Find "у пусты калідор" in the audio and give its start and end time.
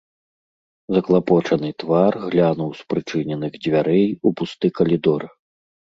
4.15-5.21